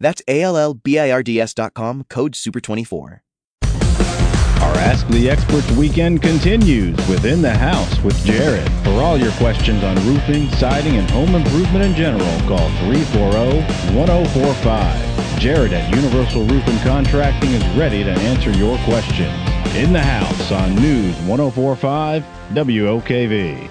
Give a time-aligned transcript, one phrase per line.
[0.00, 3.20] That's A-L-L-B-I-R-D-S.com, code SUPER24.
[4.60, 8.70] Our Ask the Experts weekend continues within the house with Jared.
[8.84, 12.68] For all your questions on roofing, siding, and home improvement in general, call
[13.92, 15.38] 340-1045.
[15.38, 19.32] Jared at Universal Roof and Contracting is ready to answer your questions.
[19.76, 23.68] In the house on News 1045 WOKV.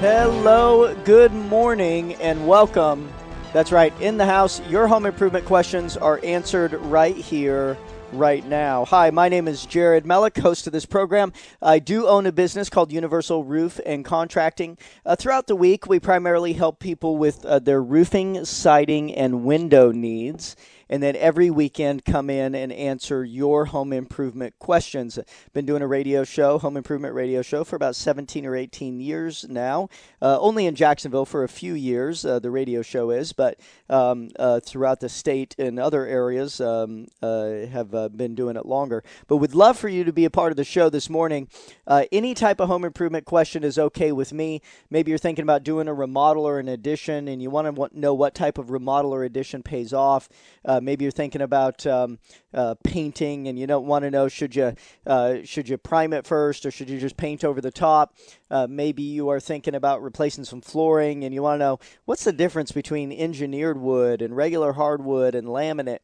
[0.00, 3.12] Hello, good morning, and welcome.
[3.54, 7.78] That's right, in the house, your home improvement questions are answered right here
[8.12, 8.84] right now.
[8.84, 11.32] Hi, my name is Jared Mellick, host of this program.
[11.62, 14.76] I do own a business called Universal Roof and Contracting.
[15.04, 19.92] Uh, throughout the week, we primarily help people with uh, their roofing, siding, and window
[19.92, 20.54] needs
[20.90, 25.18] and then every weekend come in and answer your home improvement questions.
[25.52, 29.44] Been doing a radio show, home improvement radio show, for about 17 or 18 years
[29.48, 29.88] now.
[30.20, 33.58] Uh, only in Jacksonville for a few years, uh, the radio show is, but
[33.90, 38.66] um, uh, throughout the state and other areas um, uh, have uh, been doing it
[38.66, 39.02] longer.
[39.26, 41.48] But would love for you to be a part of the show this morning.
[41.86, 44.62] Uh, any type of home improvement question is okay with me.
[44.90, 48.14] Maybe you're thinking about doing a remodel or an addition, and you want to know
[48.14, 50.28] what type of remodel or addition pays off.
[50.64, 52.18] Uh, maybe you're thinking about um,
[52.54, 54.74] uh, painting, and you don't want to know should you
[55.06, 58.16] uh, should you prime it first or should you just paint over the top.
[58.50, 62.24] Uh, maybe you are thinking about replacing some flooring, and you want to know what's
[62.24, 65.98] the difference between engineered wood and regular hardwood and laminate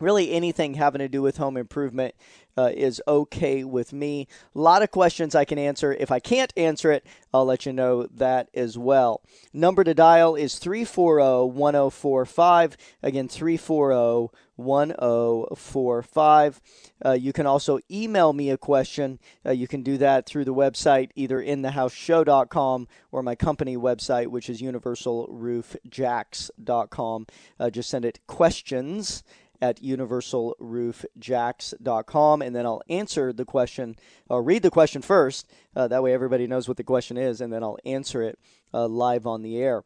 [0.00, 2.14] really anything having to do with home improvement
[2.58, 4.26] uh, is okay with me.
[4.54, 5.92] A lot of questions I can answer.
[5.92, 9.22] If I can't answer it, I'll let you know that as well.
[9.52, 12.76] Number to dial is 340 1045.
[13.02, 16.62] Again, 340 1045.
[17.04, 19.18] Uh, you can also email me a question.
[19.44, 24.28] Uh, you can do that through the website, either in inthehouseshow.com or my company website,
[24.28, 27.26] which is universalroofjacks.com.
[27.60, 29.22] Uh, just send it questions
[29.60, 32.42] at universalroofjacks.com.
[32.42, 33.96] And then I'll answer the question,
[34.30, 35.50] I'll read the question first.
[35.74, 38.38] Uh, that way everybody knows what the question is, and then I'll answer it
[38.72, 39.82] uh, live on the air.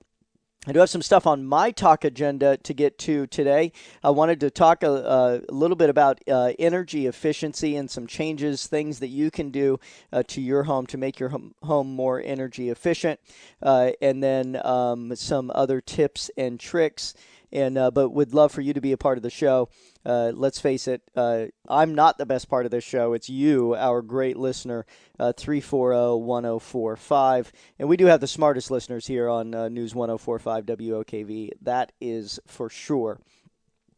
[0.67, 3.73] I do have some stuff on my talk agenda to get to today.
[4.05, 8.67] I wanted to talk a, a little bit about uh, energy efficiency and some changes,
[8.67, 9.81] things that you can do
[10.13, 11.33] uh, to your home to make your
[11.63, 13.21] home more energy efficient,
[13.63, 17.15] uh, and then um, some other tips and tricks
[17.53, 19.69] and uh, but would love for you to be a part of the show.
[20.05, 23.13] Uh, let's face it, uh, I'm not the best part of this show.
[23.13, 24.87] It's you, our great listener,
[25.19, 27.53] uh, 340 1045.
[27.79, 31.51] And we do have the smartest listeners here on uh, News 1045 WOKV.
[31.63, 33.21] That is for sure.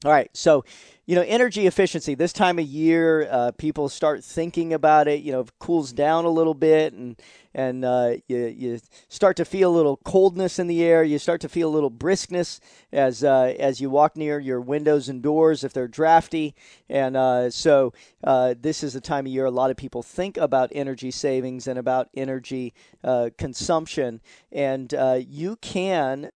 [0.05, 0.65] All right, so
[1.07, 2.15] you know, energy efficiency.
[2.15, 5.23] This time of year, uh, people start thinking about it.
[5.23, 7.21] You know, it cools down a little bit, and
[7.55, 11.05] and uh, you you start to feel a little coldness in the air.
[11.05, 12.59] You start to feel a little briskness
[12.93, 16.57] as uh, as you walk near your windows and doors if they're drafty.
[16.89, 17.93] And uh, so
[18.25, 21.69] uh, this is the time of year a lot of people think about energy savings
[21.69, 22.75] and about energy
[23.05, 24.21] uh, consumption.
[24.51, 24.93] And
[25.29, 26.31] you can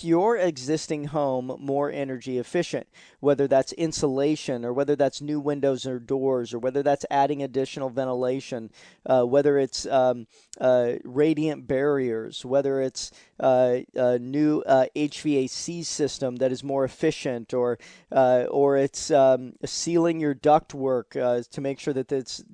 [0.00, 2.86] your existing home more energy efficient,
[3.20, 7.90] whether that's insulation or whether that's new windows or doors or whether that's adding additional
[7.90, 8.70] ventilation,
[9.06, 10.26] uh, whether it's um,
[10.60, 13.10] uh, radiant barriers, whether it's
[13.42, 17.78] uh, a new HVAC uh, system that is more efficient, or
[18.12, 22.08] uh, or it's um, sealing your ductwork uh, to make sure that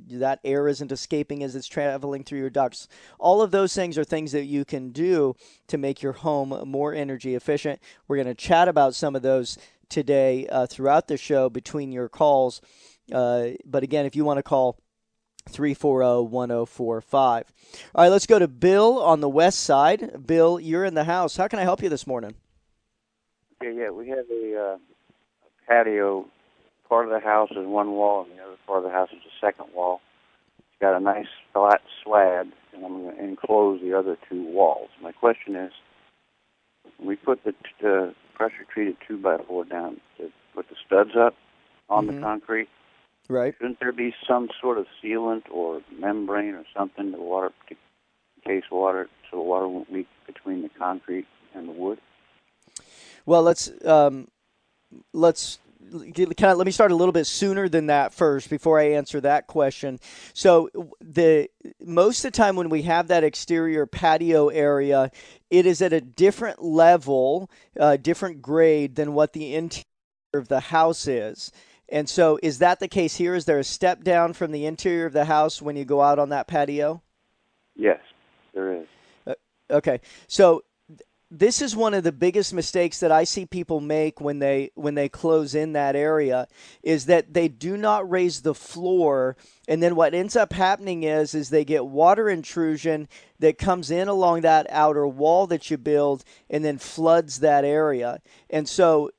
[0.08, 2.88] that air isn't escaping as it's traveling through your ducts.
[3.18, 6.94] All of those things are things that you can do to make your home more
[6.94, 7.80] energy efficient.
[8.08, 9.58] We're going to chat about some of those
[9.90, 12.62] today uh, throughout the show between your calls.
[13.10, 14.78] But again, if you want to call
[15.48, 17.52] 340 1045.
[17.94, 20.26] All right, let's go to Bill on the west side.
[20.26, 21.36] Bill, you're in the house.
[21.36, 22.34] How can I help you this morning?
[23.62, 26.26] Yeah, yeah, we have a, uh, a patio.
[26.88, 29.18] Part of the house is one wall, and the other part of the house is
[29.18, 30.00] a second wall.
[30.58, 34.88] It's got a nice flat slab, and I'm going to enclose the other two walls.
[35.02, 35.72] My question is,
[36.98, 41.34] we put the t- pressure treated two by four down to put the studs up
[41.90, 42.16] on mm-hmm.
[42.16, 42.68] the concrete.
[43.28, 43.54] Right.
[43.58, 47.76] Shouldn't there be some sort of sealant or membrane or something to water to
[48.44, 51.98] case water so the water won't leak between the concrete and the wood?
[53.26, 54.28] Well, let's um,
[55.12, 55.58] let's
[55.92, 59.46] of let me start a little bit sooner than that first before I answer that
[59.46, 59.98] question.
[60.32, 60.70] So
[61.00, 61.48] the
[61.80, 65.10] most of the time when we have that exterior patio area,
[65.50, 69.84] it is at a different level, uh, different grade than what the interior
[70.34, 71.52] of the house is.
[71.90, 73.34] And so, is that the case here?
[73.34, 76.18] Is there a step down from the interior of the house when you go out
[76.18, 77.02] on that patio?
[77.74, 78.00] Yes,
[78.52, 78.86] there is.
[79.26, 79.34] Uh,
[79.70, 80.64] okay, so
[81.30, 84.94] this is one of the biggest mistakes that I see people make when they when
[84.94, 86.48] they close in that area
[86.82, 89.36] is that they do not raise the floor
[89.66, 93.08] and then what ends up happening is is they get water intrusion
[93.40, 98.20] that comes in along that outer wall that you build and then floods that area.
[98.48, 99.10] And so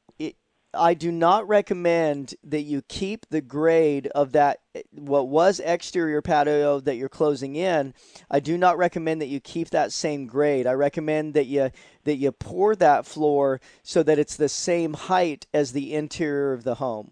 [0.80, 4.62] I do not recommend that you keep the grade of that
[4.92, 7.94] what was exterior patio that you're closing in.
[8.32, 10.66] I do not recommend that you keep that same grade.
[10.66, 11.72] I recommend that you
[12.06, 16.64] that you pour that floor so that it's the same height as the interior of
[16.64, 17.12] the home.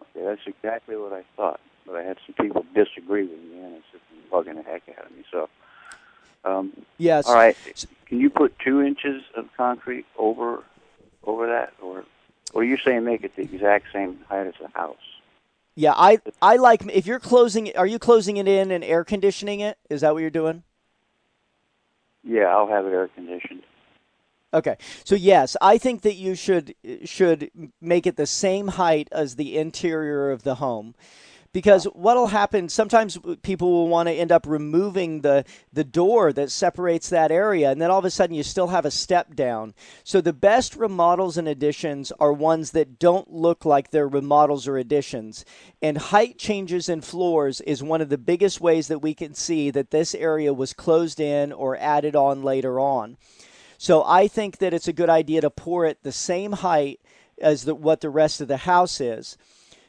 [0.00, 3.74] Okay, that's exactly what I thought, but I had some people disagree with me, and
[3.74, 5.24] it's just bugging the heck out of me.
[5.32, 5.48] So,
[6.44, 7.26] um, yes.
[7.26, 7.56] All right.
[8.06, 10.62] Can you put two inches of concrete over
[11.24, 12.04] over that, or
[12.52, 14.96] or are you're saying make it the exact same height as the house?
[15.74, 17.76] Yeah, I I like if you're closing.
[17.76, 19.78] Are you closing it in and air conditioning it?
[19.90, 20.62] Is that what you're doing?
[22.24, 23.62] Yeah, I'll have it air conditioned.
[24.54, 27.50] Okay, so yes, I think that you should should
[27.80, 30.94] make it the same height as the interior of the home
[31.56, 35.42] because what'll happen sometimes people will want to end up removing the
[35.72, 38.84] the door that separates that area and then all of a sudden you still have
[38.84, 39.72] a step down.
[40.04, 44.76] So the best remodels and additions are ones that don't look like they're remodels or
[44.76, 45.46] additions.
[45.80, 49.70] And height changes in floors is one of the biggest ways that we can see
[49.70, 53.16] that this area was closed in or added on later on.
[53.78, 57.00] So i think that it's a good idea to pour it the same height
[57.40, 59.38] as the, what the rest of the house is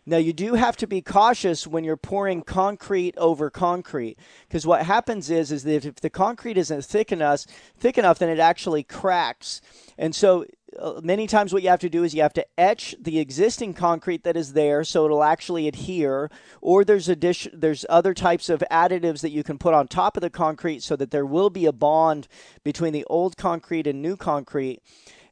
[0.10, 4.18] now, you do have to be cautious when you're pouring concrete over concrete
[4.48, 7.42] because what happens is is that if the concrete isn't thick enough,
[7.78, 9.60] thick enough, then it actually cracks.
[9.98, 10.46] And so
[10.80, 13.74] uh, many times what you have to do is you have to etch the existing
[13.74, 16.30] concrete that is there so it'll actually adhere
[16.62, 20.22] or there's addition there's other types of additives that you can put on top of
[20.22, 22.28] the concrete so that there will be a bond
[22.64, 24.82] between the old concrete and new concrete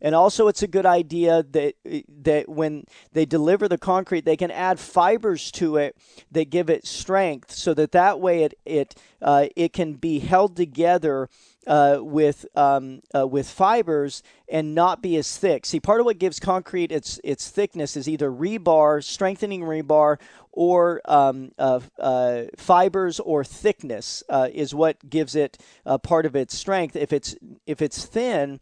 [0.01, 1.75] and also, it's a good idea that
[2.23, 5.95] that when they deliver the concrete, they can add fibers to it
[6.31, 10.55] that give it strength, so that that way it it uh, it can be held
[10.55, 11.29] together
[11.67, 15.65] uh, with um, uh, with fibers and not be as thick.
[15.65, 20.19] See, part of what gives concrete its its thickness is either rebar, strengthening rebar,
[20.55, 25.57] or um, uh, uh, fibers or thickness uh, is what gives it
[26.03, 26.95] part of its strength.
[26.95, 27.35] If it's
[27.67, 28.59] if it's thin,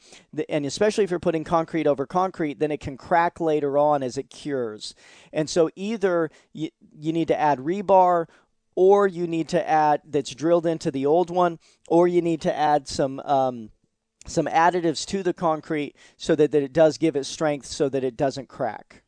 [0.49, 4.17] and especially if you're putting concrete over concrete, then it can crack later on as
[4.17, 4.95] it cures.
[5.31, 6.69] And so either you,
[6.99, 8.25] you need to add rebar
[8.75, 12.55] or you need to add that's drilled into the old one, or you need to
[12.55, 13.69] add some um,
[14.25, 18.03] some additives to the concrete so that, that it does give it strength so that
[18.03, 19.03] it doesn't crack.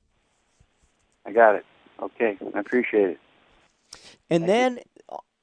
[1.25, 1.65] I got it.
[2.01, 3.19] Okay, I appreciate it.
[4.29, 4.83] And Thank then you.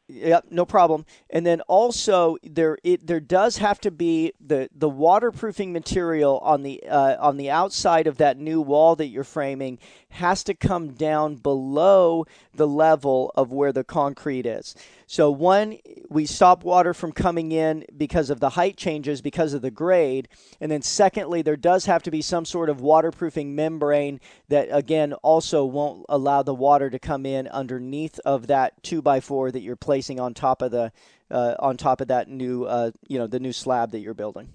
[0.09, 1.07] Yep, no problem.
[1.31, 6.63] And then also there it there does have to be the the waterproofing material on
[6.63, 9.79] the uh, on the outside of that new wall that you're framing
[10.13, 14.75] has to come down below the level of where the concrete is.
[15.07, 15.79] So one,
[16.09, 20.29] we stop water from coming in because of the height changes because of the grade,
[20.61, 25.13] and then secondly, there does have to be some sort of waterproofing membrane that again
[25.15, 29.61] also won't allow the water to come in underneath of that two by four that
[29.61, 30.93] you're placing on top of the
[31.31, 34.49] uh, on top of that new uh, you know the new slab that you're building.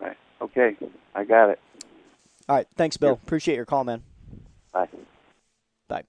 [0.00, 0.16] Right.
[0.40, 0.76] Okay,
[1.14, 1.60] I got it.
[2.48, 2.66] All right.
[2.76, 3.10] Thanks, Bill.
[3.10, 3.22] Yep.
[3.22, 4.02] Appreciate your call, man.
[4.72, 4.88] Bye.
[5.88, 6.04] Bye.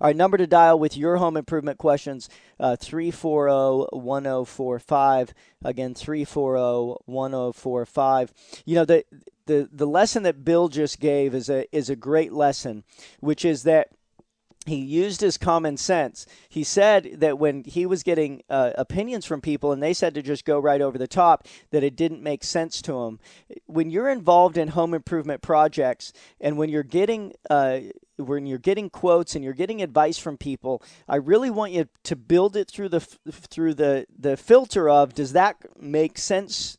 [0.00, 2.28] All right, number to dial with your home improvement questions
[2.60, 5.34] uh, 340 1045.
[5.64, 8.34] Again, 340 1045.
[8.66, 9.04] You know, the,
[9.46, 12.84] the, the lesson that Bill just gave is a, is a great lesson,
[13.20, 13.88] which is that
[14.66, 16.26] he used his common sense.
[16.48, 20.22] He said that when he was getting uh, opinions from people and they said to
[20.22, 23.18] just go right over the top, that it didn't make sense to him.
[23.66, 27.80] When you're involved in home improvement projects and when you're getting uh,
[28.16, 32.16] when you're getting quotes and you're getting advice from people, I really want you to
[32.16, 36.78] build it through the through the the filter of does that make sense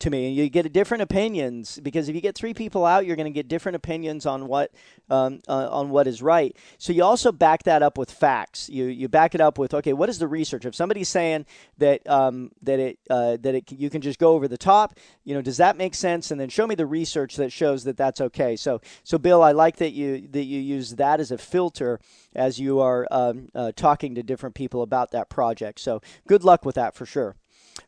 [0.00, 0.28] to me.
[0.28, 3.30] And you get different opinions because if you get three people out, you're going to
[3.30, 4.72] get different opinions on what
[5.10, 6.56] um, uh, on what is right.
[6.78, 8.68] So you also back that up with facts.
[8.68, 10.64] You you back it up with okay, what is the research?
[10.64, 11.46] If somebody's saying
[11.78, 15.34] that um, that it uh, that it you can just go over the top, you
[15.34, 16.30] know, does that make sense?
[16.30, 18.56] And then show me the research that shows that that's okay.
[18.56, 22.00] So so Bill, I like that you that you use that as a filter
[22.34, 25.80] as you are um, uh, talking to different people about that project.
[25.80, 27.36] So good luck with that for sure.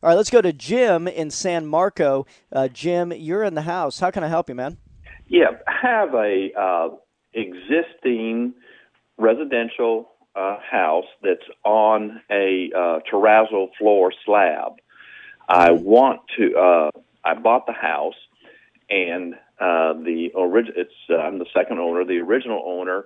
[0.01, 2.25] All right, let's go to Jim in San Marco.
[2.51, 3.99] Uh, Jim, you're in the house.
[3.99, 4.77] How can I help you, man?
[5.27, 6.89] Yeah, I have a uh,
[7.33, 8.53] existing
[9.17, 14.73] residential uh, house that's on a uh, terrazzo floor slab.
[15.47, 15.83] I mm-hmm.
[15.83, 16.57] want to.
[16.57, 16.91] Uh,
[17.23, 18.15] I bought the house,
[18.89, 20.73] and uh, the original.
[20.77, 22.03] It's uh, I'm the second owner.
[22.05, 23.05] The original owner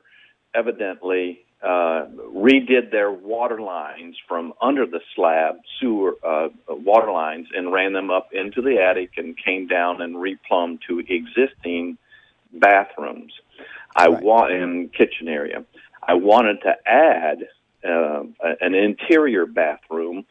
[0.53, 2.05] evidently uh,
[2.35, 8.11] redid their water lines from under the slab sewer uh, water lines and ran them
[8.11, 11.97] up into the attic and came down and replumbed to existing
[12.53, 13.33] bathrooms.
[13.95, 14.21] I right.
[14.21, 15.65] want in kitchen area.
[16.07, 17.47] I wanted to add
[17.83, 18.23] uh,
[18.61, 20.25] an interior bathroom,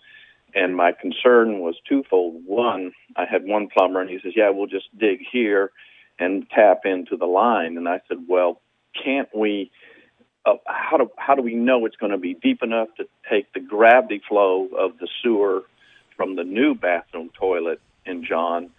[0.54, 2.44] and my concern was twofold.
[2.46, 5.72] One, I had one plumber, and he says, "Yeah, we'll just dig here
[6.18, 8.60] and tap into the line." And I said, "Well,
[9.02, 9.72] can't we?"
[10.46, 13.52] Uh, how do how do we know it's going to be deep enough to take
[13.54, 15.62] the gravity flow of the sewer
[16.16, 18.70] from the new bathroom toilet in John?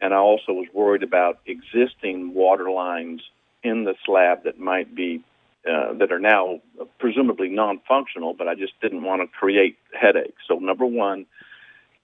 [0.00, 3.22] And I also was worried about existing water lines
[3.62, 5.24] in the slab that might be
[5.66, 6.60] uh, that are now
[6.98, 10.42] presumably non-functional, but I just didn't want to create headaches.
[10.46, 11.24] So number one,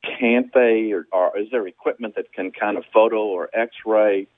[0.02, 4.28] can't they, or, or is there equipment that can kind of photo or X-ray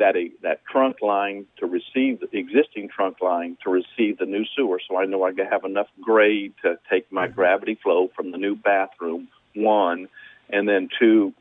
[0.00, 4.44] that a, that trunk line to receive the existing trunk line to receive the new
[4.56, 7.34] sewer, so I know I have enough grade to take my mm-hmm.
[7.36, 9.28] gravity flow from the new bathroom.
[9.54, 10.08] One,
[10.48, 11.32] and then two,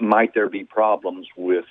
[0.00, 1.64] might there be problems with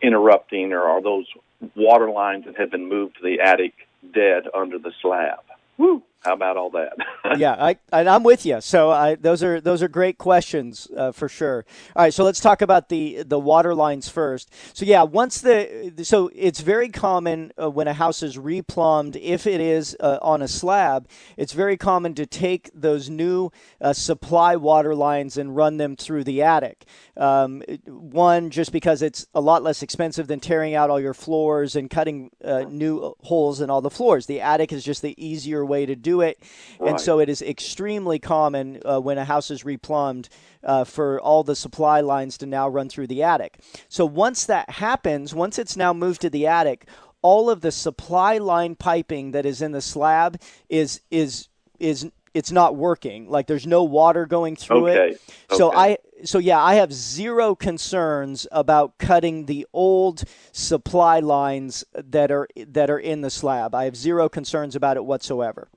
[0.00, 1.26] interrupting, or are those
[1.74, 3.74] water lines that have been moved to the attic
[4.14, 5.40] dead under the slab?
[5.76, 6.02] Woo!
[6.20, 6.96] How about all that?
[7.38, 8.60] yeah, I, I'm with you.
[8.60, 11.64] So I, those are those are great questions uh, for sure.
[11.94, 14.52] All right, so let's talk about the the water lines first.
[14.72, 19.46] So yeah, once the so it's very common uh, when a house is replumbed, if
[19.46, 24.56] it is uh, on a slab, it's very common to take those new uh, supply
[24.56, 26.84] water lines and run them through the attic.
[27.16, 31.76] Um, one, just because it's a lot less expensive than tearing out all your floors
[31.76, 34.26] and cutting uh, new holes in all the floors.
[34.26, 36.42] The attic is just the easier way to do it.
[36.78, 36.90] Right.
[36.90, 40.28] And so it is extremely common uh, when a house is replumbed
[40.64, 43.58] uh, for all the supply lines to now run through the attic.
[43.88, 46.86] So once that happens, once it's now moved to the attic,
[47.22, 51.48] all of the supply line piping that is in the slab is is
[51.78, 53.28] is it's not working.
[53.28, 55.14] Like there's no water going through okay.
[55.14, 55.20] it.
[55.50, 55.78] So okay.
[55.78, 62.48] I so yeah, I have zero concerns about cutting the old supply lines that are
[62.66, 63.74] that are in the slab.
[63.74, 65.68] I have zero concerns about it whatsoever.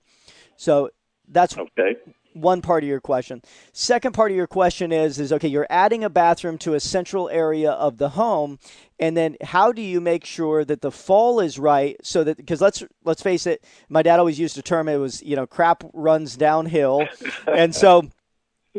[0.62, 0.92] So
[1.28, 1.96] that's okay.
[2.34, 3.42] one part of your question.
[3.74, 7.30] Second part of your question is is okay, you're adding a bathroom to a central
[7.30, 8.60] area of the home
[9.00, 12.62] and then how do you make sure that the fall is right so that because
[12.62, 15.84] let's let's face it, my dad always used a term it was, you know, crap
[15.94, 17.08] runs downhill.
[17.48, 18.04] and so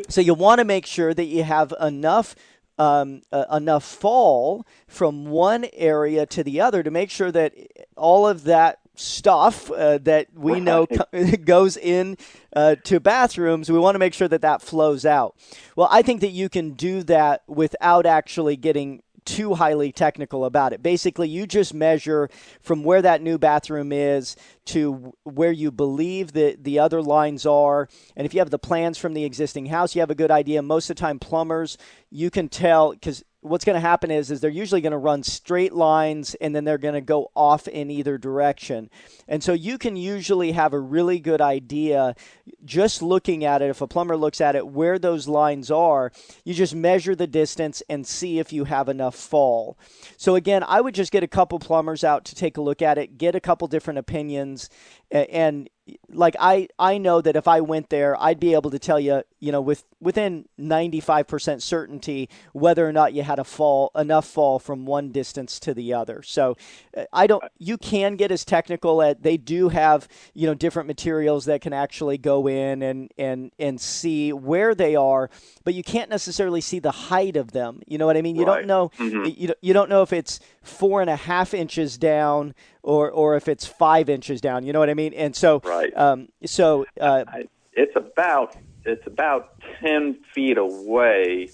[0.08, 2.36] so you want to make sure that you have enough
[2.78, 7.54] um, uh, enough fall from one area to the other to make sure that
[7.96, 12.16] all of that stuff uh, that we know co- goes in
[12.54, 13.70] uh, to bathrooms.
[13.70, 15.36] We want to make sure that that flows out.
[15.76, 20.72] Well, I think that you can do that without actually getting too highly technical about
[20.72, 20.82] it.
[20.82, 22.28] Basically, you just measure
[22.60, 27.88] from where that new bathroom is to where you believe that the other lines are.
[28.16, 30.62] And if you have the plans from the existing house, you have a good idea.
[30.62, 31.78] Most of the time, plumbers,
[32.10, 35.22] you can tell because what's going to happen is is they're usually going to run
[35.22, 38.88] straight lines and then they're going to go off in either direction.
[39.26, 42.14] And so you can usually have a really good idea
[42.64, 46.12] just looking at it if a plumber looks at it where those lines are,
[46.44, 49.76] you just measure the distance and see if you have enough fall.
[50.16, 52.96] So again, I would just get a couple plumbers out to take a look at
[52.96, 54.70] it, get a couple different opinions
[55.10, 55.68] and
[56.10, 59.22] like I I know that if I went there, I'd be able to tell you,
[59.40, 64.58] you know, with within 95% certainty whether or not you had a fall enough fall
[64.58, 66.22] from one distance to the other.
[66.22, 66.56] So
[66.96, 70.86] uh, I don't you can get as technical at they do have, you know, different
[70.86, 75.30] materials that can actually go in and and and see where they are,
[75.64, 77.80] but you can't necessarily see the height of them.
[77.86, 78.36] You know what I mean?
[78.36, 78.58] You right.
[78.58, 79.24] don't know mm-hmm.
[79.36, 83.48] you, you don't know if it's four and a half inches down or or if
[83.48, 84.64] it's five inches down.
[84.64, 85.14] You know what I mean?
[85.14, 85.96] And so, right.
[85.96, 87.24] Um, so uh,
[87.72, 91.50] it's about it's about ten feet away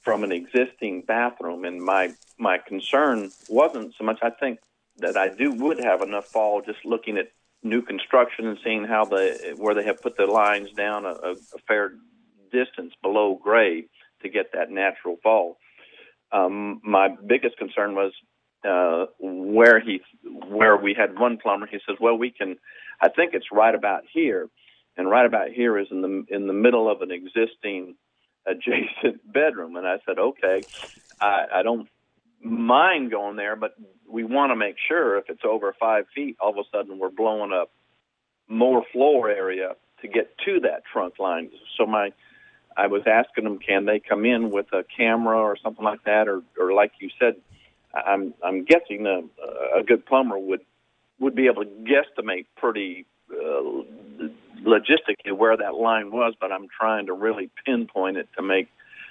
[0.00, 4.18] from an existing bathroom, and my my concern wasn't so much.
[4.22, 4.60] I think
[4.98, 7.30] that I do would have enough fall just looking at
[7.62, 11.32] new construction and seeing how the where they have put the lines down a, a,
[11.32, 11.92] a fair
[12.52, 13.88] distance below grade
[14.22, 15.58] to get that natural fall.
[16.32, 18.12] Um, my biggest concern was
[18.64, 20.00] uh, where he
[20.46, 21.66] where we had one plumber.
[21.66, 22.56] He says, "Well, we can.
[23.00, 24.48] I think it's right about here,
[24.96, 27.94] and right about here is in the in the middle of an existing
[28.46, 30.66] adjacent bedroom." And I said, "Okay,
[31.20, 31.88] I, I don't
[32.42, 33.74] mind going there, but
[34.08, 37.10] we want to make sure if it's over five feet, all of a sudden we're
[37.10, 37.70] blowing up
[38.48, 41.50] more floor area to get to that trunk line.
[41.76, 42.12] So my,
[42.76, 46.28] I was asking them, can they come in with a camera or something like that,
[46.28, 47.34] or, or like you said,
[48.06, 49.20] I'm I'm guessing a,
[49.78, 50.60] a good plumber would
[51.18, 53.82] would be able to guesstimate pretty uh,
[54.62, 58.68] logistically where that line was, but I'm trying to really pinpoint it to make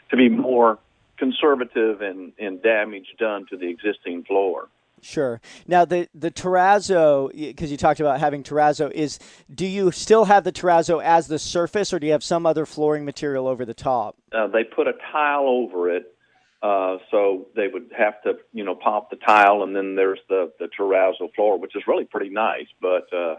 [0.10, 0.79] to be more
[1.17, 4.70] conservative and, and damage done to the existing floor.
[5.01, 5.39] Sure.
[5.67, 9.20] Now the the terrazzo, because you talked about having terrazzo, is
[9.53, 12.65] do you still have the terrazzo as the surface, or do you have some other
[12.65, 14.15] flooring material over the top?
[14.32, 16.16] Uh, they put a tile over it,
[16.61, 20.51] uh, so they would have to, you know, pop the tile, and then there's the
[20.59, 22.67] the terrazzo floor, which is really pretty nice.
[22.81, 23.35] But uh,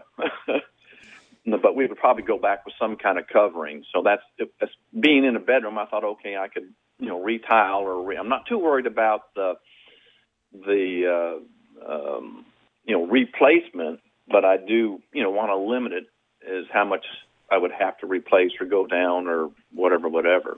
[1.61, 3.83] but we would probably go back with some kind of covering.
[3.93, 4.49] So that's if,
[4.97, 5.77] being in a bedroom.
[5.77, 9.33] I thought, okay, I could you know retile or re- I'm not too worried about
[9.35, 9.53] the
[10.53, 11.39] the
[11.85, 12.45] uh, um,
[12.85, 13.99] you know replacement,
[14.29, 16.07] but I do you know want to limit it
[16.49, 17.05] is how much
[17.51, 20.57] I would have to replace or go down or whatever, whatever.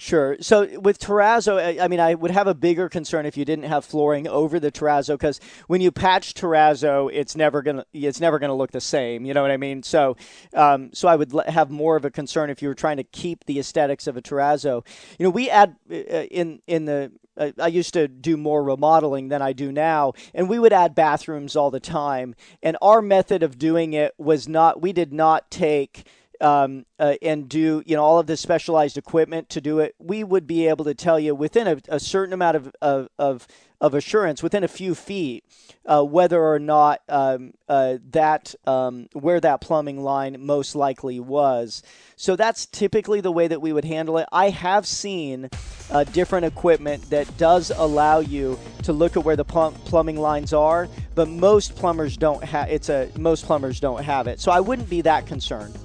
[0.00, 0.36] Sure.
[0.40, 3.84] So with terrazzo, I mean, I would have a bigger concern if you didn't have
[3.84, 8.54] flooring over the terrazzo because when you patch terrazzo, it's never gonna it's never gonna
[8.54, 9.26] look the same.
[9.26, 9.82] You know what I mean?
[9.82, 10.16] So,
[10.54, 13.44] um, so I would have more of a concern if you were trying to keep
[13.46, 14.86] the aesthetics of a terrazzo.
[15.18, 19.28] You know, we add uh, in in the uh, I used to do more remodeling
[19.28, 22.36] than I do now, and we would add bathrooms all the time.
[22.62, 26.06] And our method of doing it was not, we did not take
[26.40, 30.22] um, uh, and do you know all of this specialized equipment to do it, we
[30.22, 33.46] would be able to tell you within a, a certain amount of, of, of,
[33.80, 35.44] of, assurance, within a few feet,
[35.86, 41.82] uh, whether or not um, uh, that um, where that plumbing line most likely was.
[42.16, 44.26] So that's typically the way that we would handle it.
[44.30, 45.48] I have seen
[45.90, 50.52] uh, different equipment that does allow you to look at where the plum- plumbing lines
[50.52, 52.68] are, but most plumbers don't have.
[52.70, 54.40] It's a most plumbers don't have it.
[54.40, 55.76] So I wouldn't be that concerned.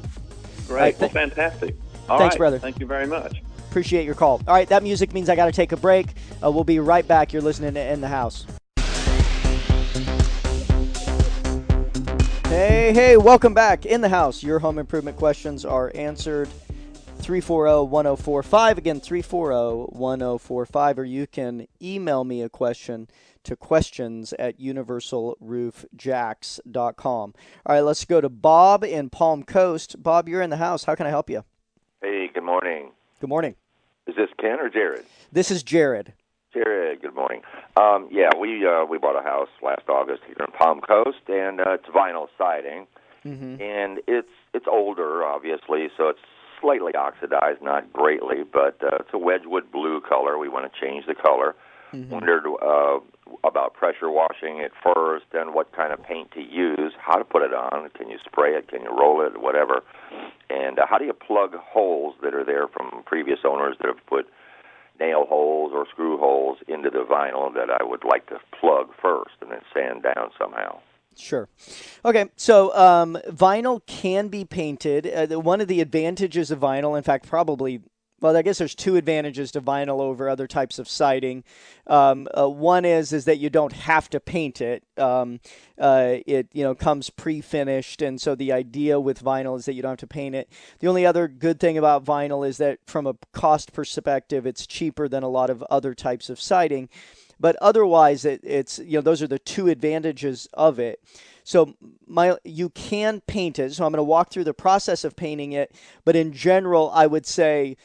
[0.68, 1.00] Great.
[1.00, 1.76] well, fantastic.
[2.10, 2.40] All Thanks, right.
[2.40, 2.60] brother.
[2.60, 3.42] Thank you very much.
[3.70, 4.42] Appreciate your call.
[4.48, 6.08] All right, that music means I got to take a break.
[6.44, 7.34] Uh, we'll be right back.
[7.34, 8.46] You're listening to In the House.
[12.46, 13.86] Hey, hey, welcome back.
[13.86, 16.50] In the House, your home improvement questions are answered.
[17.18, 18.78] 340 1045.
[18.78, 21.00] Again, 340 1045.
[21.00, 23.08] Or you can email me a question
[23.44, 27.34] to questions at universalroofjacks.com.
[27.66, 30.02] All right, let's go to Bob in Palm Coast.
[30.02, 30.86] Bob, you're in the house.
[30.86, 31.44] How can I help you?
[32.02, 32.92] Hey, good morning.
[33.20, 33.56] Good morning.
[34.08, 35.06] Is this Ken or Jared?
[35.32, 36.14] This is Jared.
[36.54, 37.42] Jared, good morning.
[37.78, 41.60] Um, yeah, we uh, we bought a house last August here in Palm Coast, and
[41.60, 42.86] uh, it's vinyl siding,
[43.26, 43.62] mm-hmm.
[43.62, 46.20] and it's it's older, obviously, so it's
[46.62, 50.38] slightly oxidized, not greatly, but uh, it's a Wedgwood blue color.
[50.38, 51.56] We want to change the color.
[51.94, 52.10] Mm-hmm.
[52.10, 53.00] Wondered uh,
[53.44, 57.44] about pressure washing it first and what kind of paint to use, how to put
[57.44, 57.90] it on.
[57.92, 58.68] Can you spray it?
[58.68, 59.40] Can you roll it?
[59.40, 59.84] Whatever.
[60.50, 64.04] And uh, how do you plug holes that are there from previous owners that have
[64.08, 64.28] put
[65.00, 69.36] nail holes or screw holes into the vinyl that I would like to plug first
[69.42, 70.80] and then sand down somehow?
[71.16, 71.48] Sure.
[72.04, 75.32] Okay, so um, vinyl can be painted.
[75.32, 77.82] Uh, one of the advantages of vinyl, in fact, probably
[78.24, 81.44] well, I guess there's two advantages to vinyl over other types of siding.
[81.88, 84.82] Um, uh, one is is that you don't have to paint it.
[84.98, 85.42] Um,
[85.78, 89.82] uh, it you know comes pre-finished, and so the idea with vinyl is that you
[89.82, 90.50] don't have to paint it.
[90.80, 95.10] The only other good thing about vinyl is that from a cost perspective, it's cheaper
[95.10, 96.88] than a lot of other types of siding.
[97.42, 101.04] But otherwise, it, it's you know those are the two advantages of it.
[101.44, 101.76] So
[102.08, 103.74] my you can paint it.
[103.74, 105.76] So I'm going to walk through the process of painting it.
[106.06, 107.76] But in general, I would say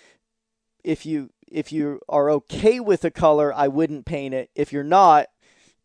[0.84, 4.50] if you if you are okay with the color, I wouldn't paint it.
[4.54, 5.28] If you're not,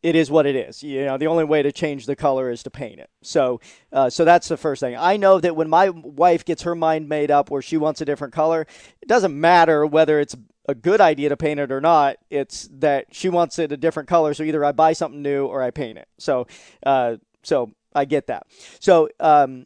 [0.02, 0.84] it is what it is.
[0.84, 3.10] You know, the only way to change the color is to paint it.
[3.22, 3.62] So,
[3.94, 4.98] uh, so that's the first thing.
[4.98, 8.06] I know that when my wife gets her mind made up where she wants a
[8.06, 8.68] different color,
[9.02, 10.36] it doesn't matter whether it's
[10.68, 12.18] a good idea to paint it or not.
[12.30, 14.34] It's that she wants it a different color.
[14.34, 16.08] So either I buy something new or I paint it.
[16.18, 16.48] So,
[16.86, 18.48] uh, so I get that.
[18.80, 19.66] So, um,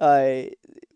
[0.00, 0.42] uh,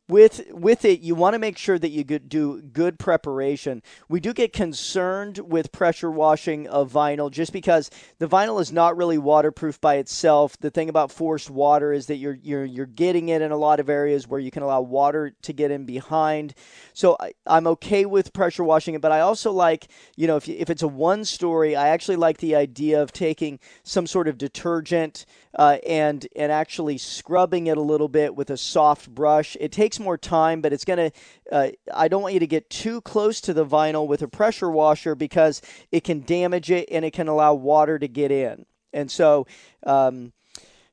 [0.07, 3.83] with with it, you want to make sure that you do good preparation.
[4.09, 8.99] We do get concerned with pressure washing of vinyl just because the vinyl is not
[8.99, 10.59] really waterproof by itself.
[10.59, 13.81] The thing about forced water is that you're you're you're getting it in a lot
[13.81, 16.55] of areas where you can allow water to get in behind.
[16.93, 20.49] So I, am okay with pressure washing it, but I also like you know if
[20.49, 24.37] if it's a one story, I actually like the idea of taking some sort of
[24.37, 25.25] detergent
[25.57, 29.57] uh, and and actually scrubbing it a little bit with a soft brush.
[29.61, 31.13] It takes more time, but it's gonna.
[31.51, 34.71] Uh, I don't want you to get too close to the vinyl with a pressure
[34.71, 38.67] washer because it can damage it and it can allow water to get in.
[38.93, 39.47] And so.
[39.85, 40.33] Um,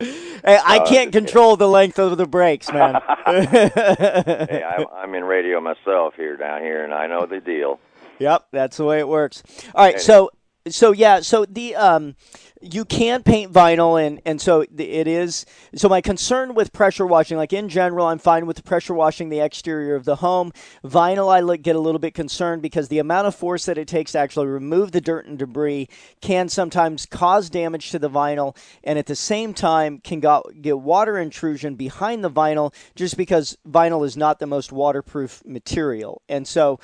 [0.00, 2.94] I uh, can't control the length of the breaks, man.
[3.26, 7.78] hey, I, I'm in radio myself here down here, and I know the deal.
[8.18, 9.42] Yep, that's the way it works.
[9.74, 10.30] All right, so
[10.68, 12.16] so yeah, so the um,
[12.62, 15.44] you can paint vinyl, and and so it is.
[15.74, 19.40] So my concern with pressure washing, like in general, I'm fine with pressure washing the
[19.40, 20.52] exterior of the home.
[20.82, 24.12] Vinyl, I get a little bit concerned because the amount of force that it takes
[24.12, 25.88] to actually remove the dirt and debris
[26.22, 31.18] can sometimes cause damage to the vinyl, and at the same time can get water
[31.18, 36.80] intrusion behind the vinyl, just because vinyl is not the most waterproof material, and so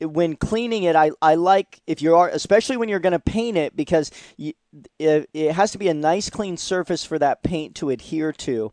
[0.00, 3.56] when cleaning it, I, I like if you are, especially when you're going to paint
[3.56, 4.52] it, because you,
[4.98, 8.72] it, it has to be a nice clean surface for that paint to adhere to.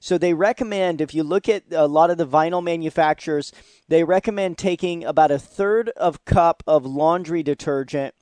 [0.00, 3.52] So they recommend, if you look at a lot of the vinyl manufacturers,
[3.88, 8.14] they recommend taking about a third of cup of laundry detergent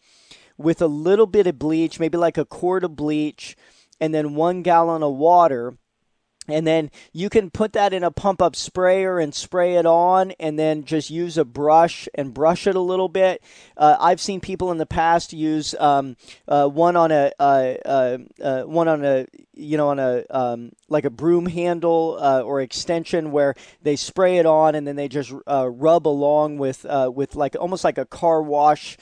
[0.58, 3.56] with a little bit of bleach, maybe like a quart of bleach,
[4.00, 5.78] and then one gallon of water
[6.48, 10.33] and then you can put that in a pump up sprayer and spray it on
[10.33, 13.42] and then just use a brush and brush it a little bit.
[13.76, 16.16] Uh, i've seen people in the past use um,
[16.48, 20.72] uh, one on a uh, uh, uh one on a you know on a um,
[20.88, 25.09] like a broom handle uh, or extension where they spray it on and then they
[25.09, 28.96] just rub along with with like almost like a car wash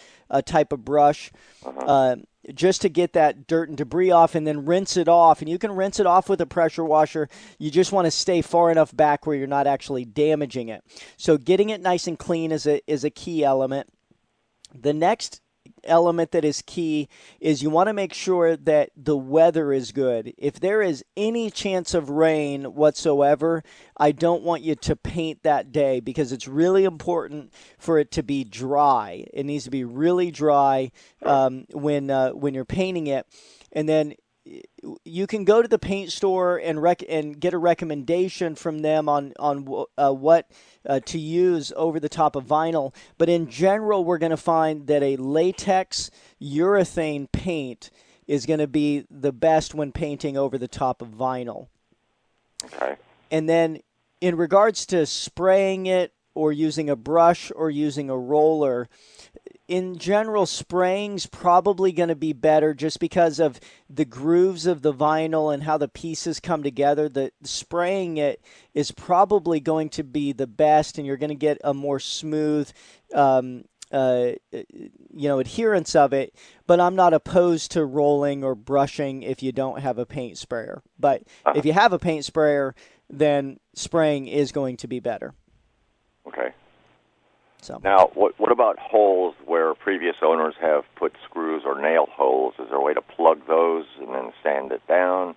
[0.44, 1.30] type of brush.
[1.64, 2.16] Uh-huh
[2.54, 5.40] just to get that dirt and debris off and then rinse it off.
[5.40, 7.28] And you can rinse it off with a pressure washer.
[7.58, 10.82] You just want to stay far enough back where you're not actually damaging it.
[11.16, 13.88] So getting it nice and clean is a is a key element.
[14.74, 15.40] The next
[15.84, 17.08] element that is key
[17.40, 20.34] is you want to make sure that the weather is good.
[20.38, 23.62] If there is any chance of rain whatsoever,
[23.96, 28.22] I don't want you to paint that day because it's really important for it to
[28.22, 29.26] be dry.
[29.32, 33.26] It needs to be really dry um, when uh, when you're painting it,
[33.72, 34.14] and then
[35.10, 39.08] you can go to the paint store and rec- and get a recommendation from them
[39.08, 40.50] on on uh, what
[40.88, 42.94] uh, to use over the top of vinyl.
[43.18, 47.90] But in general, we're going to find that a latex urethane paint
[48.26, 51.66] is going to be the best when painting over the top of vinyl.
[52.64, 52.96] Okay.
[53.30, 53.80] And then,
[54.20, 58.88] in regards to spraying it or using a brush or using a roller,
[59.70, 64.92] in general, spraying's probably going to be better just because of the grooves of the
[64.92, 67.08] vinyl and how the pieces come together.
[67.08, 68.42] The spraying it
[68.74, 72.68] is probably going to be the best, and you're going to get a more smooth,
[73.14, 76.34] um, uh, you know, adherence of it.
[76.66, 80.82] But I'm not opposed to rolling or brushing if you don't have a paint sprayer.
[80.98, 81.52] But uh-huh.
[81.54, 82.74] if you have a paint sprayer,
[83.08, 85.32] then spraying is going to be better.
[86.26, 86.50] Okay.
[87.62, 92.54] So now, what what about holes where previous owners have put screws or nail holes?
[92.58, 95.34] Is there a way to plug those and then sand it down?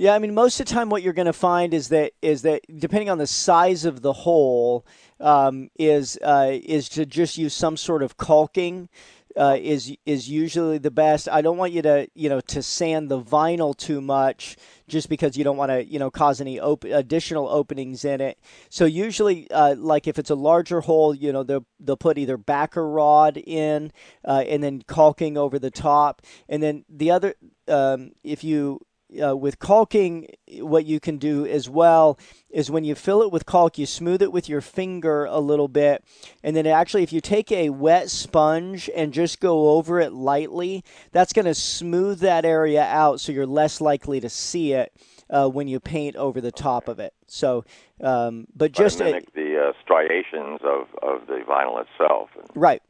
[0.00, 2.42] Yeah, I mean, most of the time, what you're going to find is that is
[2.42, 4.86] that depending on the size of the hole,
[5.18, 8.88] um, is uh, is to just use some sort of caulking.
[9.36, 11.28] Uh, is is usually the best.
[11.28, 14.56] I don't want you to you know to sand the vinyl too much,
[14.86, 18.38] just because you don't want to you know cause any op- additional openings in it.
[18.70, 22.36] So usually, uh, like if it's a larger hole, you know they'll they'll put either
[22.36, 23.90] backer rod in
[24.24, 27.34] uh, and then caulking over the top, and then the other
[27.66, 28.80] um, if you
[29.22, 30.28] uh, with caulking,
[30.60, 32.18] what you can do as well
[32.50, 35.68] is when you fill it with caulk, you smooth it with your finger a little
[35.68, 36.04] bit.
[36.42, 40.84] And then actually, if you take a wet sponge and just go over it lightly,
[41.12, 44.92] that's going to smooth that area out so you're less likely to see it.
[45.30, 47.62] Uh, when you paint over the top of it, so
[48.02, 52.30] um, but just mimic the uh, striations of, of the vinyl itself.
[52.54, 52.80] Right.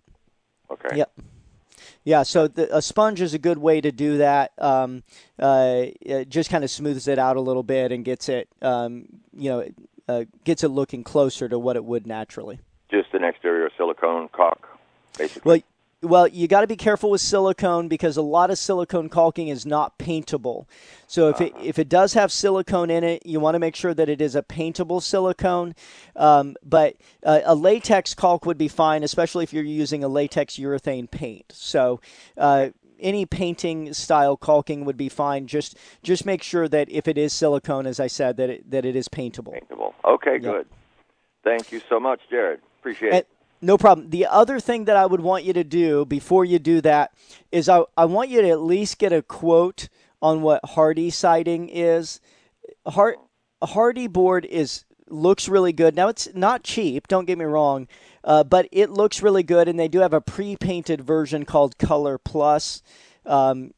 [0.70, 0.98] Okay.
[0.98, 1.10] Yep.
[2.04, 4.52] Yeah, so the, a sponge is a good way to do that.
[4.58, 5.02] Um,
[5.38, 9.06] uh, it just kind of smooths it out a little bit and gets it, um,
[9.36, 9.68] you know,
[10.08, 12.60] uh, gets it looking closer to what it would naturally.
[12.90, 14.66] Just an exterior silicone caulk,
[15.18, 15.42] basically.
[15.50, 15.60] Well,
[16.02, 19.66] well, you got to be careful with silicone because a lot of silicone caulking is
[19.66, 20.68] not paintable.
[21.08, 23.94] So if it if it does have silicone in it, you want to make sure
[23.94, 25.74] that it is a paintable silicone.
[26.14, 30.56] Um, but uh, a latex caulk would be fine, especially if you're using a latex
[30.56, 31.52] urethane paint.
[31.54, 32.00] So.
[32.36, 35.46] Uh, any painting style caulking would be fine.
[35.46, 38.84] Just just make sure that if it is silicone, as I said, that it, that
[38.84, 39.52] it is paintable.
[39.52, 39.94] Paintable.
[40.04, 40.66] Okay, good.
[41.44, 42.60] Thank you so much, Jared.
[42.80, 43.28] Appreciate And- it.
[43.60, 44.10] No problem.
[44.10, 47.12] The other thing that I would want you to do before you do that
[47.50, 49.88] is I, I want you to at least get a quote
[50.22, 52.20] on what Hardie siding is.
[52.86, 53.16] Hard,
[53.62, 55.96] Hardie board is looks really good.
[55.96, 57.08] Now it's not cheap.
[57.08, 57.88] Don't get me wrong,
[58.24, 62.18] uh, but it looks really good, and they do have a pre-painted version called Color
[62.18, 62.82] Plus.
[63.24, 63.72] Um,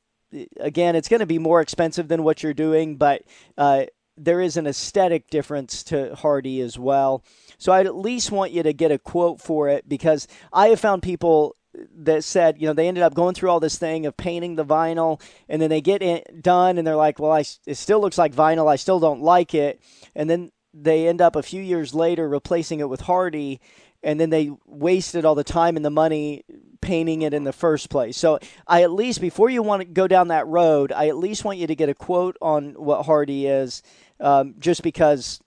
[0.59, 3.23] again, it's going to be more expensive than what you're doing, but
[3.57, 3.85] uh,
[4.17, 7.25] there is an aesthetic difference to Hardie as well.
[7.61, 10.81] So I'd at least want you to get a quote for it because I have
[10.81, 11.57] found people
[11.99, 14.65] that said, you know, they ended up going through all this thing of painting the
[14.65, 18.19] vinyl, and then they get it done, and they're like, well, I, it still looks
[18.19, 18.69] like vinyl.
[18.69, 19.81] I still don't like it.
[20.17, 23.61] And then they end up a few years later replacing it with Hardie,
[24.03, 26.45] and then they wasted all the time and the money
[26.81, 28.17] painting it in the first place.
[28.17, 31.45] So I at least, before you want to go down that road, I at least
[31.45, 33.83] want you to get a quote on what Hardie is,
[34.19, 35.41] um, just because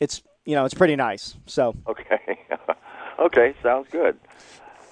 [0.00, 1.36] it's you know it's pretty nice.
[1.44, 2.38] So Okay.
[3.20, 4.18] okay, sounds good.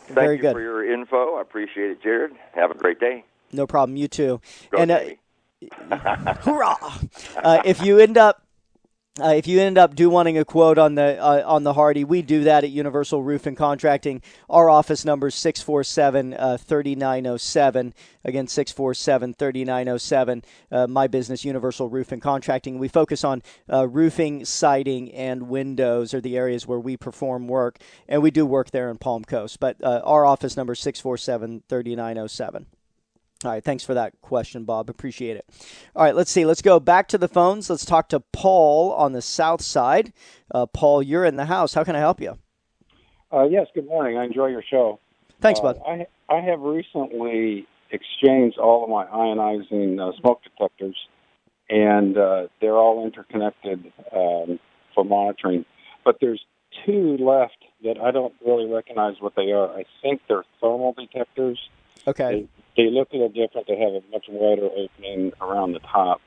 [0.04, 0.52] Thank Very you good.
[0.52, 1.36] for your info.
[1.36, 2.32] I appreciate it, Jared.
[2.54, 3.24] Have a great day.
[3.52, 3.96] no problem.
[3.96, 4.40] You too.
[4.70, 6.76] Go and uh, hurrah!
[7.36, 8.45] Uh, if you end up
[9.20, 12.06] uh, if you end up do wanting a quote on the uh, on the Hardie,
[12.06, 14.20] we do that at Universal Roof and Contracting.
[14.50, 17.94] Our office number is 647-3907.
[18.24, 20.44] Again, 647-3907.
[20.70, 22.78] Uh, my business, Universal Roof and Contracting.
[22.78, 27.78] We focus on uh, roofing, siding, and windows are the areas where we perform work,
[28.06, 29.60] and we do work there in Palm Coast.
[29.60, 32.66] But uh, our office number is 647-3907.
[33.44, 34.88] All right, thanks for that question, Bob.
[34.88, 35.44] Appreciate it.
[35.94, 36.46] All right, let's see.
[36.46, 37.68] Let's go back to the phones.
[37.68, 40.12] Let's talk to Paul on the south side.
[40.52, 41.74] Uh, Paul, you're in the house.
[41.74, 42.38] How can I help you?
[43.30, 44.16] Uh, yes, good morning.
[44.16, 45.00] I enjoy your show.
[45.40, 45.80] Thanks, Uh, bud.
[45.86, 50.96] I I have recently exchanged all of my ionizing uh, smoke detectors,
[51.68, 54.58] and uh, they're all interconnected um,
[54.94, 55.66] for monitoring.
[56.04, 56.42] But there's
[56.86, 59.68] two left that I don't really recognize what they are.
[59.70, 61.58] I think they're thermal detectors.
[62.08, 62.48] Okay.
[62.76, 63.66] They, look a little different.
[63.66, 66.20] They have a much wider opening around the top.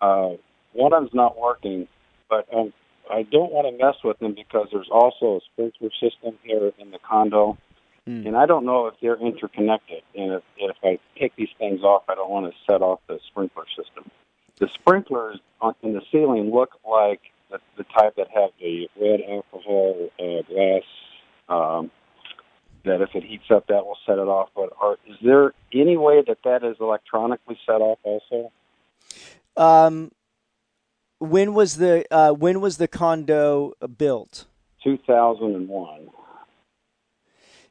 [0.00, 0.30] Uh,
[0.72, 1.88] one of them's not working,
[2.28, 2.72] but um,
[3.10, 6.90] I don't want to mess with them because there's also a sprinkler system here in
[6.90, 7.58] the condo,
[8.06, 8.26] Hmm.
[8.26, 10.02] and I don't know if they're interconnected.
[10.16, 13.20] And if, if I take these things off, I don't want to set off the
[13.28, 14.10] sprinkler system.
[14.58, 19.20] The sprinklers on, in the ceiling look like the, the type that have the red
[19.20, 20.82] alcohol uh, glass.
[21.48, 21.90] Um,
[22.84, 24.50] that if it heats up, that will set it off.
[24.54, 28.52] But are, is there any way that that is electronically set off also?
[29.56, 30.12] Um,
[31.18, 34.46] when was the uh, when was the condo built?
[34.82, 36.08] 2001.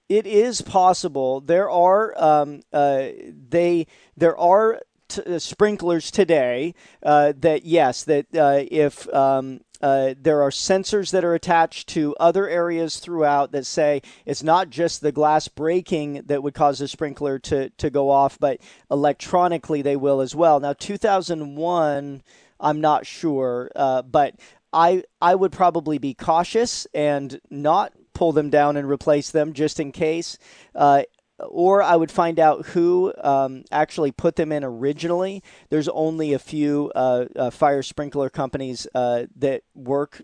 [0.08, 1.40] It is possible.
[1.40, 3.08] There are um, uh,
[3.50, 4.82] they there are
[5.20, 11.24] uh, sprinklers today uh, that yes that uh, if um, uh, there are sensors that
[11.24, 16.44] are attached to other areas throughout that say it's not just the glass breaking that
[16.44, 18.60] would cause the sprinkler to, to go off, but
[18.92, 20.60] electronically they will as well.
[20.60, 22.22] Now, 2001,
[22.60, 24.36] I'm not sure, uh, but
[24.72, 29.80] I I would probably be cautious and not pull them down and replace them just
[29.80, 30.38] in case.
[30.76, 31.04] Uh,
[31.50, 35.44] or I would find out who um, actually put them in originally.
[35.70, 40.22] There's only a few uh, uh, fire sprinkler companies uh, that work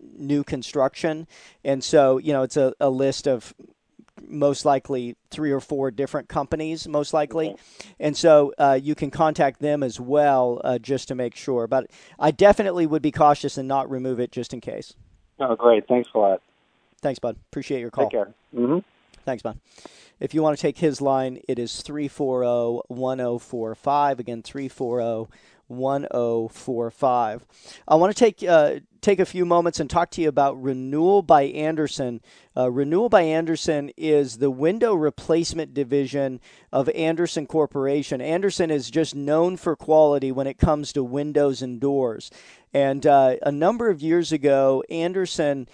[0.00, 1.26] new construction,
[1.64, 3.54] and so you know it's a, a list of
[4.26, 7.50] most likely three or four different companies, most likely.
[7.50, 7.62] Okay.
[8.00, 11.66] And so uh, you can contact them as well uh, just to make sure.
[11.66, 14.94] But I definitely would be cautious and not remove it just in case.
[15.40, 15.86] Oh, great.
[15.88, 16.42] Thanks a lot.
[17.00, 17.36] Thanks, bud.
[17.50, 18.04] Appreciate your call.
[18.04, 18.34] Take care.
[18.54, 18.78] Mm-hmm.
[19.24, 19.58] Thanks, bud.
[20.20, 24.18] If you want to take his line, it is 340 1045.
[24.20, 25.30] Again, 340
[25.66, 27.46] 1045.
[27.88, 31.22] I want to take uh, take a few moments and talk to you about Renewal
[31.22, 32.20] by Andersen.
[32.56, 36.40] Uh, Renewal by Andersen is the window replacement division
[36.72, 38.20] of Andersen Corporation.
[38.20, 42.30] Andersen is just known for quality when it comes to windows and doors.
[42.72, 45.68] And uh, a number of years ago, Andersen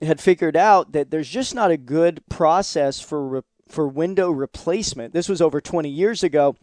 [0.00, 5.12] had figured out that there's just not a good process for re- for window replacement.
[5.12, 6.56] This was over 20 years ago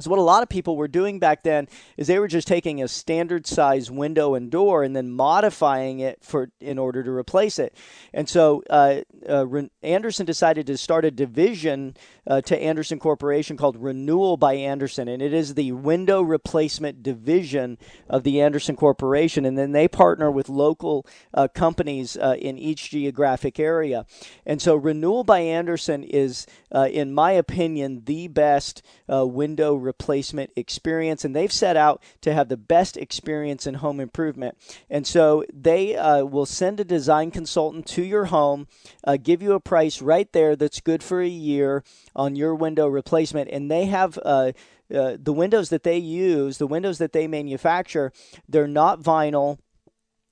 [0.00, 2.82] so what a lot of people were doing back then is they were just taking
[2.82, 7.60] a standard size window and door and then modifying it for in order to replace
[7.60, 7.76] it.
[8.12, 9.46] And so uh, uh,
[9.84, 15.22] Andersen decided to start a division uh, to Andersen Corporation called Renewal by Andersen, and
[15.22, 17.78] it is the window replacement division
[18.08, 19.44] of the Andersen Corporation.
[19.44, 24.06] And then they partner with local uh, companies uh, in each geographic area.
[24.44, 31.24] And so Renewal by Andersen is, uh, in my opinion, the best window replacement experience,
[31.24, 34.56] and they've set out to have the best experience in home improvement.
[34.90, 38.66] And so they uh, will send a design consultant to your home,
[39.04, 41.84] uh, give you a price right there that's good for a year
[42.16, 44.18] on your window replacement, and they have.
[44.24, 44.52] Uh,
[44.94, 48.12] uh the windows that they use, the windows that they manufacture,
[48.46, 49.56] they're not vinyl,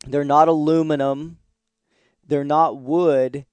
[0.07, 1.39] they're not aluminum,
[2.27, 3.47] they're not wood.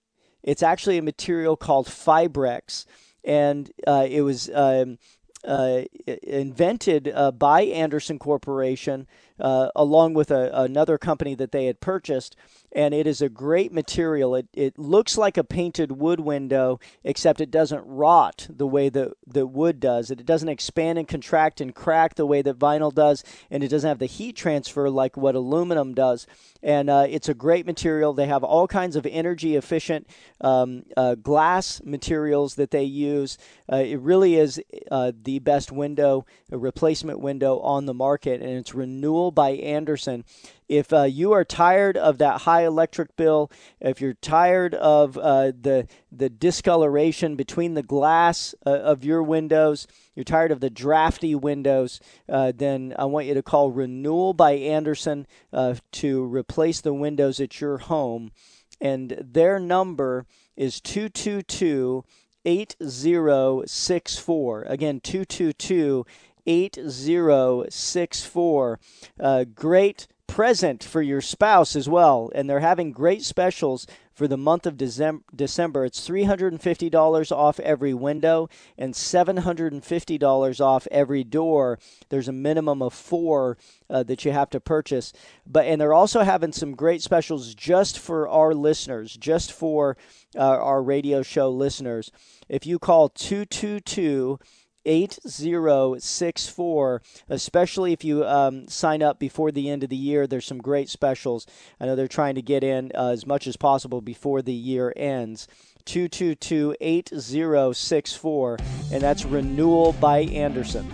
[0.44, 2.86] It's actually a material called Fibrex,
[3.24, 4.98] and uh, it was um,
[5.44, 9.08] invented uh, by Andersen Corporation
[9.40, 12.36] uh, along with a, another company that they had purchased.
[12.72, 14.36] And it is a great material.
[14.36, 19.14] It, it looks like a painted wood window, except it doesn't rot the way that,
[19.26, 20.12] that wood does.
[20.12, 23.88] It doesn't expand and contract and crack the way that vinyl does, and it doesn't
[23.88, 26.28] have the heat transfer like what aluminum does.
[26.62, 28.14] And uh, it's a great material.
[28.14, 30.08] They have all kinds of energy efficient
[30.42, 33.38] um, uh, glass materials that they use.
[33.72, 38.52] Uh, it really is uh, the best window, a replacement window on the market, and
[38.52, 40.26] it's renewal by Andersen.
[40.70, 45.52] If uh, you are tired of that high electric bill, if you're tired of uh,
[45.60, 51.34] the the discoloration between the glass uh, of your windows, you're tired of the drafty
[51.34, 56.94] windows, uh, then I want you to call Renewal by Andersen uh, to replace the
[56.94, 58.32] windows at your home,
[58.80, 62.06] and their number is two two two.
[62.46, 66.06] 8064 again 222
[66.50, 68.80] 8064.
[69.20, 72.32] Uh, great present for your spouse as well.
[72.34, 75.86] And they're having great specials for the month of December.
[75.86, 81.80] It's $350 off every window and $750 off every door.
[82.10, 83.58] There's a minimum of four
[83.90, 85.14] uh, that you have to purchase.
[85.48, 89.96] But and they're also having some great specials just for our listeners, just for
[90.36, 92.12] uh, our radio show listeners.
[92.50, 94.40] If you call 222
[94.86, 100.28] 8064, especially if you um, sign up before the end of the year.
[100.28, 101.46] There's some great specials.
[101.80, 104.94] I know they're trying to get in uh, as much as possible before the year
[104.96, 105.48] ends.
[105.86, 108.58] 222 8064,
[108.92, 110.88] and that's Renewal by Andersen.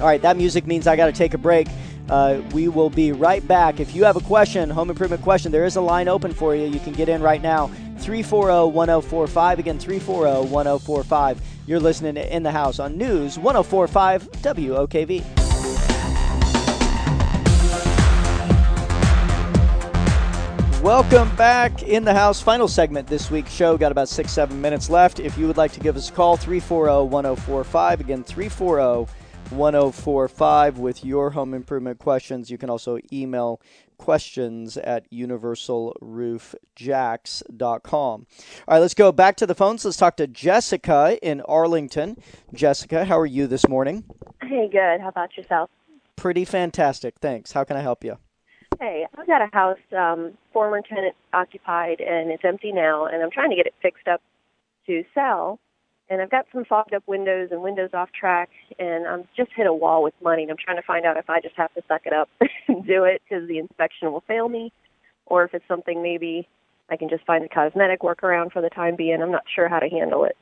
[0.00, 1.68] All right, that music means I got to take a break.
[2.08, 3.78] Uh, we will be right back.
[3.78, 6.66] If you have a question, home improvement question, there is a line open for you.
[6.66, 7.68] You can get in right now.
[7.98, 9.58] 340 1045.
[9.58, 11.40] Again, 340 1045.
[11.64, 15.22] You're listening to In the House on News 1045 WOKV.
[20.82, 22.40] Welcome back in the house.
[22.40, 23.78] Final segment this week's show.
[23.78, 25.20] Got about six, seven minutes left.
[25.20, 28.00] If you would like to give us a call, 340 1045.
[28.00, 29.12] Again, 340
[29.50, 32.50] 1045 with your home improvement questions.
[32.50, 33.60] You can also email
[34.02, 37.94] questions at universalroofjacks.com.
[37.94, 38.26] All
[38.68, 39.84] right, let's go back to the phones.
[39.84, 42.16] Let's talk to Jessica in Arlington.
[42.52, 44.02] Jessica, how are you this morning?
[44.42, 45.00] Hey, good.
[45.00, 45.70] How about yourself?
[46.16, 47.14] Pretty fantastic.
[47.20, 47.52] Thanks.
[47.52, 48.18] How can I help you?
[48.80, 53.30] Hey, I've got a house, um, former tenant occupied, and it's empty now, and I'm
[53.30, 54.20] trying to get it fixed up
[54.86, 55.60] to sell
[56.08, 59.66] and I've got some fogged up windows and windows off track, and I'm just hit
[59.66, 60.42] a wall with money.
[60.42, 62.28] And I'm trying to find out if I just have to suck it up
[62.68, 64.72] and do it because the inspection will fail me,
[65.26, 66.48] or if it's something maybe
[66.90, 69.22] I can just find a cosmetic workaround for the time being.
[69.22, 70.36] I'm not sure how to handle it.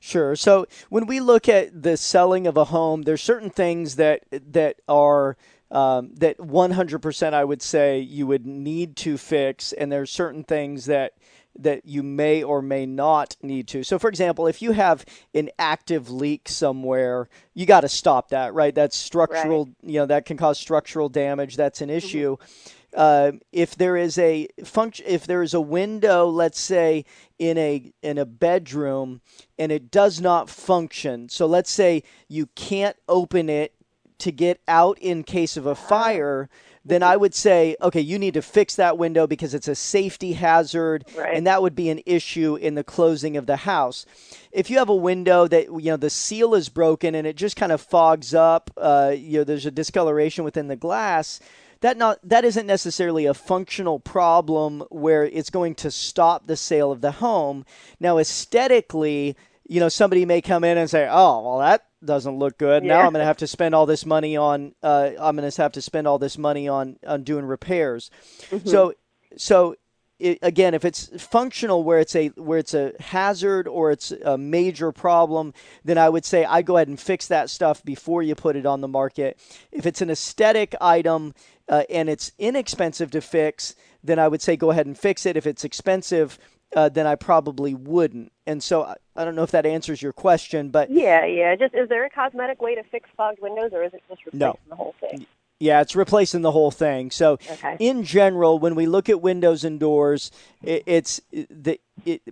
[0.00, 0.34] Sure.
[0.34, 4.80] So when we look at the selling of a home, there's certain things that that
[4.88, 5.36] are
[5.70, 10.84] um, that 100% I would say you would need to fix, and there's certain things
[10.86, 11.14] that
[11.58, 13.82] that you may or may not need to.
[13.82, 18.54] So, for example, if you have an active leak somewhere, you got to stop that,
[18.54, 18.74] right?
[18.74, 19.74] That's structural, right.
[19.82, 21.56] you know, that can cause structural damage.
[21.56, 21.98] That's an mm-hmm.
[21.98, 22.36] issue.
[22.36, 22.78] Mm-hmm.
[22.94, 27.06] Uh, if there is a function, if there is a window, let's say
[27.38, 29.22] in a in a bedroom,
[29.58, 33.74] and it does not function, so let's say you can't open it
[34.18, 36.50] to get out in case of a fire,
[36.84, 40.32] then I would say, okay, you need to fix that window because it's a safety
[40.32, 41.34] hazard, right.
[41.34, 44.04] and that would be an issue in the closing of the house.
[44.50, 47.56] If you have a window that you know the seal is broken and it just
[47.56, 51.40] kind of fogs up, uh, you know, there's a discoloration within the glass.
[51.80, 56.92] That not that isn't necessarily a functional problem where it's going to stop the sale
[56.92, 57.64] of the home.
[57.98, 59.36] Now, aesthetically,
[59.68, 62.84] you know, somebody may come in and say, "Oh, well, that doesn't look good.
[62.84, 62.96] Yeah.
[62.96, 64.74] Now I'm going to have to spend all this money on.
[64.82, 68.10] Uh, I'm going to have to spend all this money on on doing repairs.
[68.50, 68.68] Mm-hmm.
[68.68, 68.94] So
[69.36, 69.76] so
[70.22, 74.38] it, again, if it's functional where it's a where it's a hazard or it's a
[74.38, 75.52] major problem,
[75.84, 78.64] then I would say I go ahead and fix that stuff before you put it
[78.64, 79.38] on the market.
[79.72, 81.34] If it's an aesthetic item
[81.68, 83.74] uh, and it's inexpensive to fix,
[84.04, 85.36] then I would say go ahead and fix it.
[85.36, 86.38] If it's expensive,
[86.74, 88.32] uh, then I probably wouldn't.
[88.46, 91.54] And so I, I don't know if that answers your question, but yeah, yeah.
[91.54, 94.38] Just is there a cosmetic way to fix fogged windows, or is it just replacing
[94.38, 94.58] no.
[94.68, 95.26] the whole thing?
[95.60, 97.12] Yeah, it's replacing the whole thing.
[97.12, 97.76] So, okay.
[97.78, 102.22] in general, when we look at windows and doors, it, it's the it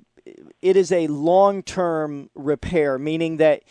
[0.61, 3.63] it is a long term repair, meaning that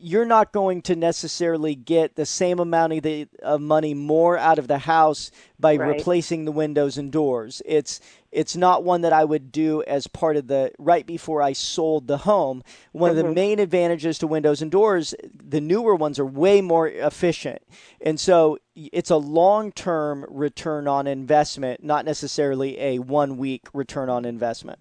[0.00, 4.58] you're not going to necessarily get the same amount of, the, of money more out
[4.58, 5.96] of the house by right.
[5.96, 7.60] replacing the windows and doors.
[7.66, 8.00] It's
[8.32, 12.06] it's not one that I would do as part of the right before I sold
[12.06, 12.62] the home.
[12.92, 13.10] One mm-hmm.
[13.10, 13.34] of the mm-hmm.
[13.34, 17.60] main advantages to windows and doors, the newer ones are way more efficient.
[18.00, 24.78] And so it's a long-term return on investment, not necessarily a one-week return on investment.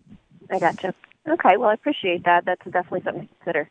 [0.51, 0.93] I gotcha.
[1.27, 2.45] Okay, well I appreciate that.
[2.45, 3.69] That's definitely something to consider.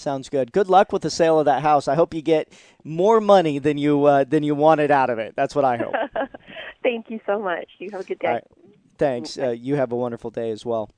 [0.00, 0.50] Sounds good.
[0.50, 1.86] Good luck with the sale of that house.
[1.86, 2.50] I hope you get
[2.84, 5.34] more money than you uh, than you wanted out of it.
[5.36, 5.92] That's what I hope.
[6.82, 7.66] Thank you so much.
[7.78, 8.32] You have a good day.
[8.32, 8.44] Right.
[8.96, 9.36] Thanks.
[9.38, 10.90] Uh, you have a wonderful day as well.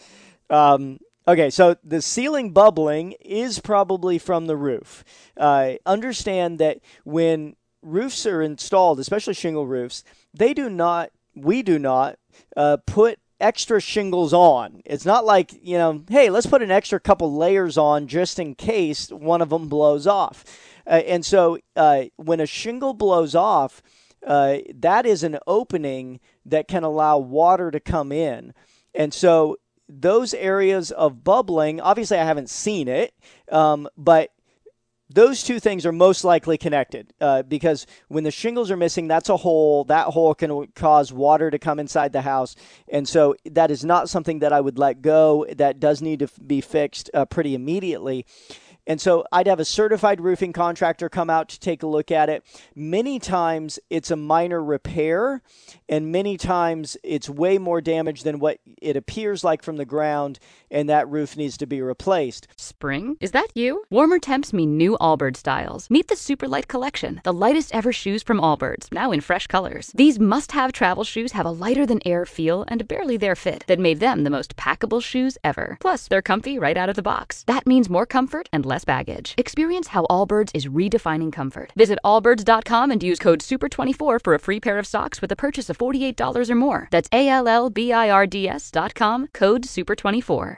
[0.48, 5.02] Um, okay, so the ceiling bubbling is probably from the roof.
[5.36, 11.76] Uh, understand that when roofs are installed, especially shingle roofs, they do not, we do
[11.76, 12.20] not
[12.56, 14.82] uh, put extra shingles on.
[14.86, 18.54] It's not like, you know, hey, let's put an extra couple layers on just in
[18.54, 20.44] case one of them blows off.
[20.86, 23.82] Uh, and so uh, when a shingle blows off,
[24.26, 28.52] uh, that is an opening that can allow water to come in.
[28.94, 29.56] And so
[29.88, 33.14] those areas of bubbling, obviously, I haven't seen it,
[33.50, 34.30] um, but
[35.08, 39.28] those two things are most likely connected uh, because when the shingles are missing, that's
[39.28, 39.84] a hole.
[39.84, 42.56] That hole can cause water to come inside the house.
[42.88, 45.46] And so that is not something that I would let go.
[45.56, 48.26] That does need to be fixed uh, pretty immediately.
[48.86, 52.28] And so I'd have a certified roofing contractor come out to take a look at
[52.28, 52.44] it.
[52.74, 55.42] Many times it's a minor repair,
[55.88, 60.38] and many times it's way more damage than what it appears like from the ground,
[60.70, 62.46] and that roof needs to be replaced.
[62.56, 63.16] Spring?
[63.20, 63.82] Is that you?
[63.90, 65.90] Warmer temps mean new Allbirds styles.
[65.90, 69.90] Meet the Superlight Collection, the lightest ever shoes from Allbirds, now in fresh colors.
[69.94, 73.64] These must have travel shoes have a lighter than air feel and barely there fit
[73.66, 75.76] that made them the most packable shoes ever.
[75.80, 77.42] Plus, they're comfy right out of the box.
[77.48, 79.34] That means more comfort and less less baggage.
[79.38, 81.72] Experience how Allbirds is redefining comfort.
[81.76, 85.70] Visit allbirds.com and use code SUPER24 for a free pair of socks with a purchase
[85.70, 86.88] of $48 or more.
[86.90, 90.54] That's A L L B I R D S.com, code SUPER24.